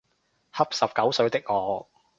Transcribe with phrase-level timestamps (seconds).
[0.51, 1.87] 恰十九歲的我